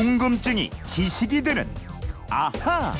[0.00, 1.68] 궁금증이 지식이 되는
[2.30, 2.94] 아하.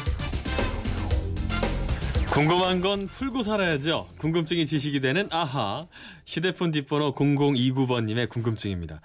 [2.31, 4.07] 궁금한 건 풀고 살아야죠.
[4.19, 5.87] 궁금증이 지식이 되는 아하.
[6.27, 9.01] 휴대폰 뒷번호 0029번님의 궁금증입니다.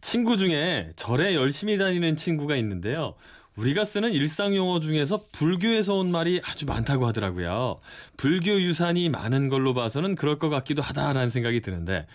[0.00, 3.16] 친구 중에 절에 열심히 다니는 친구가 있는데요.
[3.56, 7.80] 우리가 쓰는 일상 용어 중에서 불교에서 온 말이 아주 많다고 하더라고요.
[8.16, 12.06] 불교 유산이 많은 걸로 봐서는 그럴 것 같기도 하다라는 생각이 드는데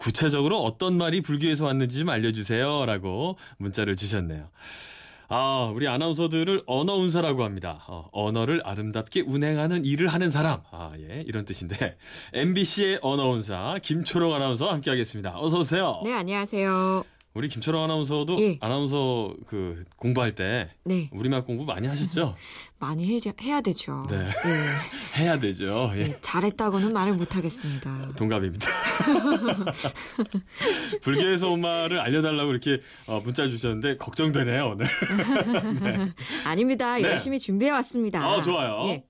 [0.00, 2.86] 구체적으로 어떤 말이 불교에서 왔는지 좀 알려주세요.
[2.86, 4.48] 라고 문자를 주셨네요.
[5.28, 7.84] 아, 우리 아나운서들을 언어운사라고 합니다.
[7.86, 10.62] 어, 언어를 아름답게 운행하는 일을 하는 사람.
[10.72, 11.96] 아, 예, 이런 뜻인데.
[12.32, 15.38] MBC의 언어운사 김초롱 아나운서와 함께하겠습니다.
[15.38, 16.00] 어서 오세요.
[16.02, 17.04] 네, 안녕하세요.
[17.32, 18.58] 우리 김초롱 아나운서도 예.
[18.60, 22.34] 아나운서 그 공부할 때 네, 우리말 공부 많이 하셨죠?
[22.80, 24.04] 많이 해, 해야 되죠.
[24.10, 24.16] 네.
[24.16, 24.26] 예,
[25.22, 25.92] 해야 되죠.
[25.94, 26.00] 예.
[26.00, 28.08] 예, 잘했다고는 말을 못 하겠습니다.
[28.18, 28.66] 동갑입니다.
[31.02, 34.88] 불교에서 온 말을 알려달라고 이렇게 어, 문자 주셨는데 걱정되네요 오늘.
[36.44, 36.96] 아닙니다.
[36.96, 37.02] 네.
[37.04, 38.24] 열심히 준비해 왔습니다.
[38.24, 38.88] 아 좋아요.
[38.88, 39.04] 예,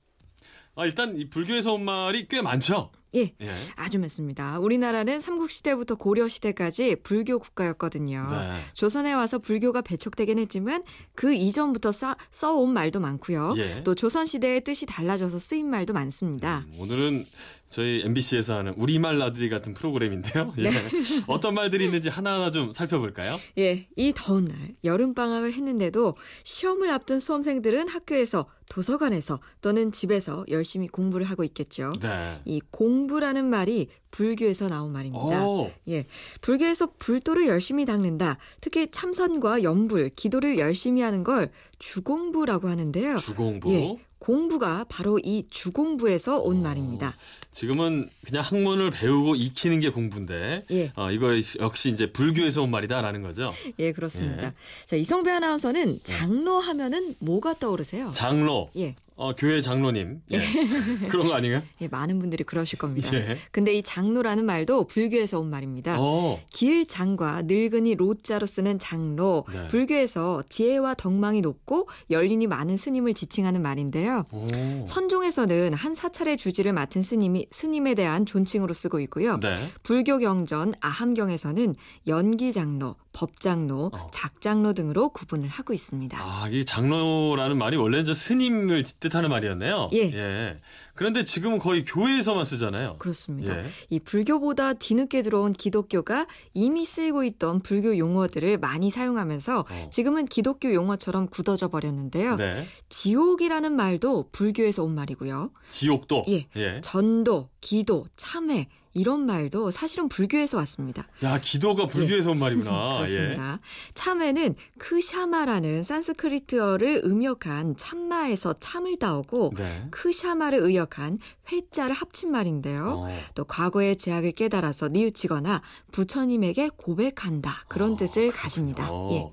[0.77, 2.90] 아, 일단 이 불교에서 온 말이 꽤 많죠.
[3.14, 3.33] 예.
[3.41, 3.50] 예.
[3.77, 4.58] 아주 많습니다.
[4.58, 8.27] 우리나라는 삼국시대부터 고려시대까지 불교 국가였거든요.
[8.30, 8.50] 네.
[8.72, 10.83] 조선에 와서 불교가 배척되긴 했지만
[11.14, 13.55] 그 이전부터 써, 써온 말도 많고요.
[13.56, 13.83] 예.
[13.83, 16.64] 또 조선시대의 뜻이 달라져서 쓰인 말도 많습니다.
[16.69, 17.27] 음, 오늘은
[17.70, 20.52] 저희 MBC에서 하는 우리말 나들이 같은 프로그램인데요.
[20.58, 20.70] 예.
[20.70, 20.88] 네.
[21.28, 23.38] 어떤 말들이 있는지 하나하나 좀 살펴볼까요?
[23.58, 30.88] 예, 이 더운 날 여름 방학을 했는데도 시험을 앞둔 수험생들은 학교에서 도서관에서 또는 집에서 열심히
[30.88, 31.92] 공부를 하고 있겠죠.
[32.00, 32.40] 네.
[32.44, 35.46] 이 공부라는 말이 불교에서 나온 말입니다.
[35.46, 36.06] 오, 예,
[36.40, 38.38] 불교에서 불도를 열심히 닦는다.
[38.60, 43.16] 특히 참선과 염불, 기도를 열심히 하는 걸 주공부라고 하는데요.
[43.18, 43.72] 주공부.
[43.72, 46.60] 예, 공부가 바로 이 주공부에서 온 어.
[46.60, 47.16] 말입니다.
[47.50, 50.92] 지금은 그냥 학문을 배우고 익히는 게 공부인데, 예.
[50.94, 53.52] 어, 이거 역시 이제 불교에서 온 말이다라는 거죠.
[53.80, 54.48] 예, 그렇습니다.
[54.48, 54.52] 예.
[54.86, 58.12] 자, 이성배 아나운서는 장로 하면은 뭐가 떠오르세요?
[58.12, 58.94] 장로, 예.
[59.20, 60.39] 어, 교회 장로님, 예.
[61.11, 61.62] 그런 거 아닌가요?
[61.83, 63.14] 예, 많은 분들이 그러실 겁니다.
[63.14, 63.36] 예.
[63.52, 65.96] 근데 이 장로라는 말도 불교에서 온 말입니다.
[66.00, 69.45] 어, 길 장과 늙은이 로자로 쓰는 장로.
[69.52, 69.68] 네.
[69.68, 74.24] 불교에서 지혜와 덕망이 높고 연륜이 많은 스님을 지칭하는 말인데요.
[74.33, 74.46] 오.
[74.86, 79.36] 선종에서는 한 사찰의 주지를 맡은 스님이 스님에 대한 존칭으로 쓰고 있고요.
[79.36, 79.68] 네.
[79.83, 81.74] 불교 경전 아함경에서는
[82.06, 84.10] 연기 장로, 법장로, 어.
[84.12, 86.18] 작장로 등으로 구분을 하고 있습니다.
[86.20, 89.90] 아, 이 장로라는 말이 원래는 저 스님을 뜻하는 말이었네요.
[89.94, 90.60] 예.
[90.94, 92.96] 그런데 지금은 거의 교회에서만 쓰잖아요.
[92.98, 93.58] 그렇습니다.
[93.58, 93.64] 예.
[93.88, 99.90] 이 불교보다 뒤늦게 들어온 기독교가 이미 쓰이고 있던 불교 용어들을 많이 사용하면서 어.
[99.90, 102.36] 지금은 기독교 용어처럼 굳어져 버렸는데요.
[102.36, 102.66] 네.
[102.90, 105.50] 지옥이라는 말도 불교에서 온 말이고요.
[105.68, 106.24] 지옥도.
[106.28, 106.46] 예.
[106.56, 106.80] 예.
[106.82, 111.06] 전도, 기도, 참회 이런 말도 사실은 불교에서 왔습니다.
[111.23, 112.70] 야, 기도가 불교에서 온 말이구나.
[113.02, 113.06] 예.
[113.06, 113.61] 그렇습니다.
[113.95, 119.86] 참회는 크샤마라는 산스크리트어를 음역한 참마에서 참을 따오고 네.
[119.90, 121.18] 크샤마를 의역한
[121.52, 123.06] 회자를 합친 말인데요.
[123.06, 123.08] 어.
[123.34, 125.62] 또 과거의 제약을 깨달아서 뉘우치거나
[125.92, 128.88] 부처님에게 고백한다 그런 어, 뜻을 가집니다.
[128.90, 129.11] 어.
[129.12, 129.31] 예.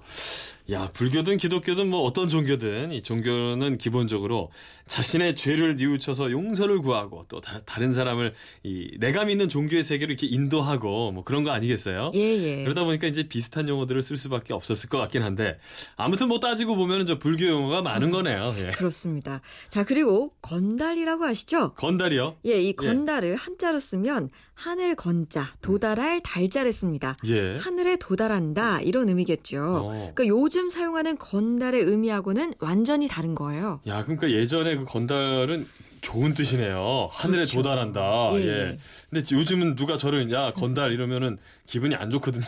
[0.69, 4.51] 야, 불교든 기독교든 뭐 어떤 종교든 이 종교는 기본적으로
[4.85, 8.33] 자신의 죄를 뉘우쳐서 용서를 구하고 또 다, 른 사람을
[8.63, 12.11] 이 내가 믿는 종교의 세계로 이렇게 인도하고 뭐 그런 거 아니겠어요?
[12.15, 12.63] 예, 예.
[12.63, 15.57] 그러다 보니까 이제 비슷한 용어들을 쓸 수밖에 없었을 것 같긴 한데
[15.95, 18.55] 아무튼 뭐 따지고 보면은 저 불교 용어가 많은 거네요.
[18.57, 18.71] 예.
[18.71, 19.41] 그렇습니다.
[19.69, 21.73] 자, 그리고 건달이라고 아시죠?
[21.75, 22.37] 건달이요?
[22.45, 27.15] 예, 이 건달을 한자로 쓰면 하늘 건자, 도달할 달자를 씁니다.
[27.27, 27.57] 예.
[27.57, 29.61] 하늘에 도달한다 이런 의미겠죠.
[29.61, 29.89] 어.
[30.15, 33.79] 그러니까 요즘 사용하는 건달의 의미하고는 완전히 다른 거예요.
[33.87, 35.67] 야, 그러니까 예전에 그 건달은
[36.07, 37.09] 좋은 뜻이네요.
[37.11, 37.57] 하늘에 그렇죠.
[37.57, 38.29] 도달한다.
[38.35, 38.47] 예, 예.
[38.47, 38.79] 예.
[39.09, 42.45] 근데 요즘은 누가 저를 야 건달 이러면은 기분이 안 좋거든요.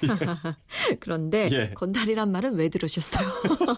[1.00, 1.70] 그런데 예.
[1.74, 3.28] 건달이란 말은 왜 들으셨어요?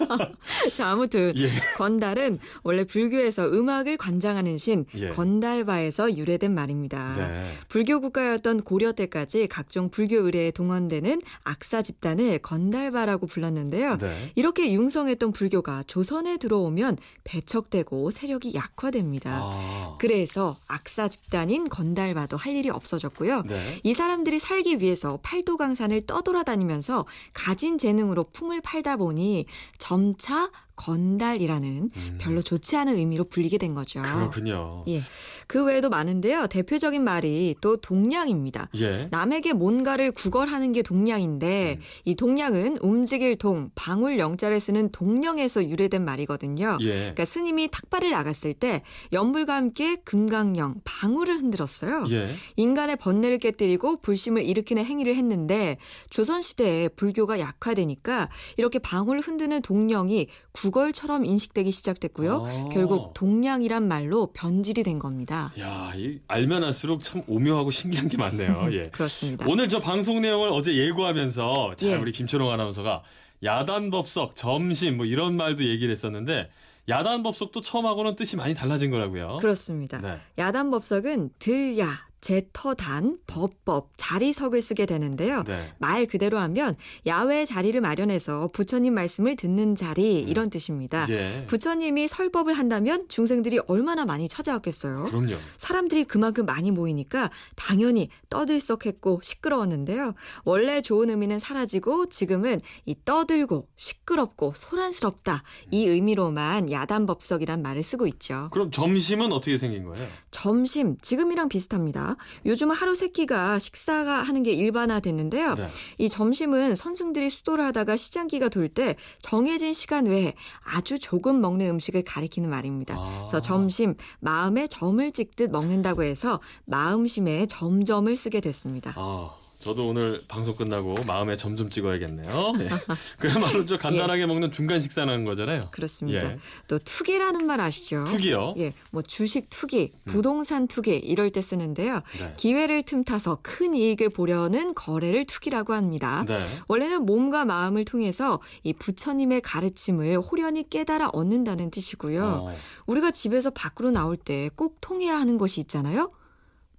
[0.75, 1.49] 자, 아무튼 예.
[1.79, 5.09] 건달은 원래 불교에서 음악을 관장하는 신 예.
[5.09, 7.15] 건달바에서 유래된 말입니다.
[7.17, 7.43] 네.
[7.69, 13.97] 불교 국가였던 고려 때까지 각종 불교 의례에 동원되는 악사 집단을 건달바라고 불렀는데요.
[13.97, 14.33] 네.
[14.35, 19.22] 이렇게 융성했던 불교가 조선에 들어오면 배척되고 세력이 약화됩니다.
[19.31, 19.97] 아.
[19.99, 23.43] 그래서 악사 집단인 건달바도 할 일이 없어졌고요.
[23.43, 23.81] 네.
[23.83, 29.47] 이 사람들이 살기 위해서 팔도강산을 떠돌아다니면서 가진 재능으로 품을 팔다 보니
[29.79, 30.51] 점차
[30.83, 32.19] 건달이라는 음.
[32.21, 34.03] 별로 좋지 않은 의미로 불리게 된 거죠.
[34.03, 34.83] 그렇군요.
[34.89, 35.01] 예.
[35.47, 36.49] 그 외에도 많은데요.
[36.49, 38.69] 대표적인 말이 또 동량입니다.
[38.79, 39.07] 예.
[39.13, 41.83] 남에게 뭔가를 구걸하는 게 동량인데 음.
[42.05, 46.79] 이 동량은 움직일 동, 방울 영자를 쓰는 동령에서 유래된 말이거든요.
[46.81, 46.87] 예.
[46.87, 48.83] 그러니까 스님이 탁발을 나갔을 때
[49.13, 52.07] 연불과 함께 금강령, 방울을 흔들었어요.
[52.11, 52.35] 예.
[52.57, 55.77] 인간의 번뇌를 깨뜨리고 불심을 일으키는 행위를 했는데
[56.11, 62.45] 조선 시대에 불교가 약화되니까 이렇게 방울을 흔드는 동령이 구 걸처럼 인식되기 시작됐고요.
[62.45, 62.69] 아.
[62.73, 65.53] 결국 동량이란 말로 변질이 된 겁니다.
[65.61, 68.69] 야, 이 알면 알수록 참 오묘하고 신기한 게 많네요.
[68.75, 68.89] 예.
[68.89, 69.47] 그렇습니다.
[69.49, 71.95] 오늘 저 방송 내용을 어제 예고하면서 자, 예.
[71.95, 73.03] 우리 김초롱 아나운서가
[73.45, 76.49] 야단법석, 점심 뭐 이런 말도 얘기를 했었는데
[76.89, 79.39] 야단법석도 처음하고는 뜻이 많이 달라진 거라고요.
[79.41, 79.99] 그렇습니다.
[80.01, 80.19] 네.
[80.39, 85.43] 야단법석은 들야, 제터단, 법법, 자리석을 쓰게 되는데요.
[85.43, 85.75] 네.
[85.79, 86.75] 말 그대로 하면
[87.05, 91.05] 야외 자리를 마련해서 부처님 말씀을 듣는 자리 이런 뜻입니다.
[91.11, 91.45] 예.
[91.49, 95.05] 부처님이 설법을 한다면 중생들이 얼마나 많이 찾아왔겠어요.
[95.07, 95.35] 그럼요.
[95.59, 100.15] 사람들이 그만큼 많이 모이니까 당연히 떠들썩했고 시끄러웠는데요.
[100.45, 105.43] 원래 좋은 의미는 사라지고 지금은 이 떠들고 시끄럽고 소란스럽다
[105.73, 108.49] 이 의미로만 야단법석이란 말을 쓰고 있죠.
[108.53, 110.09] 그럼 점심은 어떻게 생긴 거예요?
[110.31, 112.12] 점심 지금이랑 비슷합니다.
[112.47, 115.55] 요즘은 하루 세 끼가 식사가 하는 게 일반화됐는데요.
[115.55, 115.67] 네.
[115.99, 122.05] 이 점심은 선승들이 수도를 하다가 시장기가 돌 때 정해진 시간 외에 아주 조금 먹는 음식을
[122.05, 122.95] 가리키는 말입니다.
[122.97, 123.19] 아.
[123.19, 128.95] 그래서 점심 마음에 점을 찍듯 먹는다고 해서 마음심에 점점을 쓰게 됐습니다.
[128.97, 129.31] 아,
[129.63, 132.53] 저도 오늘 방송 끝나고 마음에 점좀 찍어야겠네요.
[132.59, 132.69] 예.
[133.17, 135.69] 그야말로 저 간단하게 먹는 중간 식사라는 거잖아요.
[135.71, 136.33] 그렇습니다.
[136.33, 136.39] 예.
[136.67, 138.03] 또 투기라는 말 아시죠?
[138.05, 138.55] 투기요?
[138.59, 142.01] 예, 뭐 주식 투기, 부동산 투기 이럴 때 쓰는데요.
[142.19, 142.35] 네.
[142.37, 146.25] 기회를 틈타서 큰 이익을 보려는 거래를 투기라고 합니다.
[146.27, 146.45] 네.
[146.67, 152.25] 원래는 몸과 마음을 통해서 이 부처님의 가르침을 호련히 깨달아 얻는다는 뜻이고요.
[152.25, 152.57] 어,
[152.87, 156.09] 우리가 집에서 밖으로 나올 때 꼭 통해야 하는 것이 있잖아요.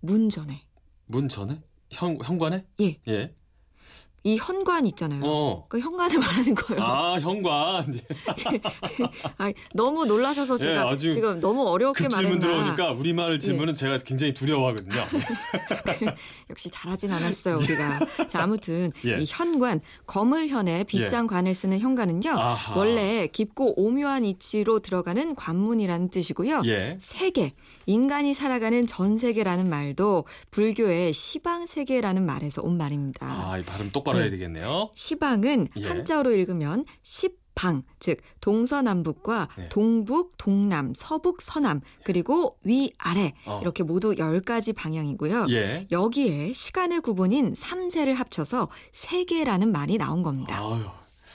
[0.01, 0.65] 문 전에.
[1.05, 1.61] 문 전에?
[1.93, 2.65] 현, 현관에?
[2.81, 2.97] 예.
[3.07, 3.33] 예.
[4.25, 5.21] 이 현관 있잖아요.
[5.21, 5.65] 어.
[5.67, 6.81] 그 현관을 말하는 거예요.
[6.81, 7.93] 아, 현관.
[9.37, 12.39] 아니, 너무 놀라셔서 제가 예, 지금 너무 어렵게 급 질문 말했나.
[12.39, 15.01] 들어오니까 우리 말 질문은 제가 굉장히 두려워하거든요.
[16.49, 17.99] 역시 잘하진 않았어요, 우리가.
[18.27, 19.17] 자, 아무튼 예.
[19.19, 22.31] 이 현관, 거물현에 빗장관을 쓰는 현관은요.
[22.31, 22.77] 아하.
[22.77, 26.61] 원래 깊고 오묘한 이치로 들어가는 관문이라는 뜻이고요.
[26.65, 26.97] 예.
[27.01, 27.53] 세계,
[27.87, 33.27] 인간이 살아가는 전 세계라는 말도 불교의 시방 세계라는 말에서 온 말입니다.
[33.27, 34.89] 아, 이 발음 똑바로 해야 되겠네요.
[34.95, 35.87] 시방은 예.
[35.87, 39.69] 한자어로 읽으면 십 방, 즉 동서남북과 네.
[39.69, 43.59] 동북, 동남, 서북, 서남 그리고 위, 아래 어.
[43.61, 45.45] 이렇게 모두 10가지 방향이고요.
[45.51, 45.87] 예.
[45.91, 50.57] 여기에 시간의 구분인 삼세를 합쳐서 세계라는 말이 나온 겁니다.
[50.57, 50.81] 아유,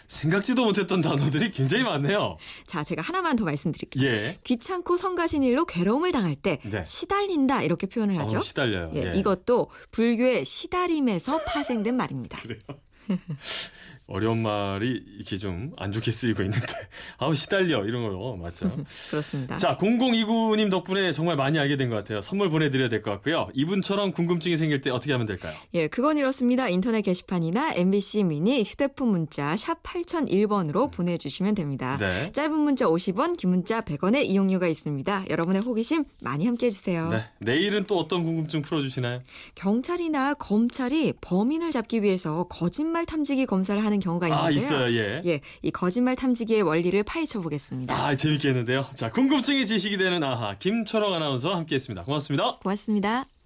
[0.08, 2.38] 생각지도 못했던 단어들이 굉장히 많네요.
[2.66, 4.05] 자, 제가 하나만 더 말씀드릴게요.
[4.05, 4.38] 예.
[4.43, 6.82] 귀찮고 성가신 일로 괴로움을 당할 때 네.
[6.84, 8.38] 시달린다 이렇게 표현을 하죠.
[8.38, 8.90] 어, 시달려요.
[8.94, 9.19] 예, 예.
[9.19, 12.38] 이것도 불교의 시달임에서 파생된 말입니다.
[12.38, 12.60] 그래요.
[14.08, 16.66] 어려운 말이 이렇게 좀 안 좋게 쓰이고 있는데
[17.19, 18.75] 아우 시달려 이런 거 맞죠?
[19.10, 19.56] 그렇습니다.
[19.56, 22.20] 자 0029님 덕분에 정말 많이 알게 된 것 같아요.
[22.22, 23.49] 선물 보내드려야 될 것 같고요.
[23.55, 25.55] 이분처럼 궁금증이 생길 때 어떻게 하면 될까요?
[25.75, 26.69] 예, 그건 이렇습니다.
[26.69, 31.96] 인터넷 게시판이나 MBC 미니 휴대폰 문자 샵 8001번으로 보내주시면 됩니다.
[31.99, 32.32] 네.
[32.32, 35.26] 짧은 문자 50원, 긴 문자 100원의 이용료가 있습니다.
[35.31, 37.08] 여러분의 호기심 많이 함께해 주세요.
[37.10, 37.25] 네.
[37.40, 39.22] 내일은 또 어떤 궁금증 풀어주시나요?
[39.55, 44.47] 경찰이나 검찰이 범인을 잡기 위해서 거짓말 탐지기 검사를 하는 경우가 있는데요.
[44.47, 44.97] 아 있어요.
[44.97, 45.23] 예.
[45.27, 47.95] 예, 이 거짓말 탐지기의 원리를 파헤쳐 보겠습니다.
[47.95, 48.87] 아 재밌겠는데요.
[48.95, 52.05] 자 궁금증이 지식이 되는 아하 김초롱 아나운서와 함께했습니다.
[52.05, 52.59] 고맙습니다.
[52.62, 53.38] 고맙습니다.